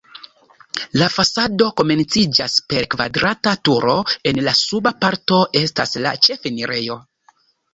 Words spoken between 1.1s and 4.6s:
fasado komenciĝas per kvadrata turo, en la